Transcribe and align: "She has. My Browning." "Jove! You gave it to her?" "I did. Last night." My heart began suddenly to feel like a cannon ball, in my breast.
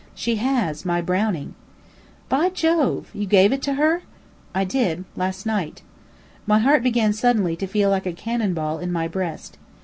"She 0.15 0.37
has. 0.37 0.83
My 0.83 0.99
Browning." 0.99 1.53
"Jove! 2.55 3.11
You 3.13 3.27
gave 3.27 3.53
it 3.53 3.61
to 3.61 3.75
her?" 3.75 4.01
"I 4.51 4.63
did. 4.63 5.03
Last 5.15 5.45
night." 5.45 5.83
My 6.47 6.57
heart 6.57 6.81
began 6.81 7.13
suddenly 7.13 7.55
to 7.57 7.67
feel 7.67 7.91
like 7.91 8.07
a 8.07 8.13
cannon 8.13 8.55
ball, 8.55 8.79
in 8.79 8.91
my 8.91 9.07
breast. 9.07 9.59